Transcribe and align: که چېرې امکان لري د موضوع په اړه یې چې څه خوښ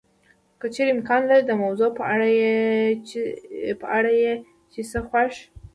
که 0.59 0.67
چېرې 0.73 0.91
امکان 0.95 1.21
لري 1.29 1.43
د 1.47 1.51
موضوع 1.63 1.89
په 1.97 2.03
اړه 3.97 4.13
یې 4.27 4.31
چې 4.73 4.81
څه 4.91 4.99
خوښ 5.07 5.33